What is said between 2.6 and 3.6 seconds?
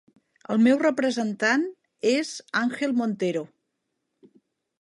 Angel Montero.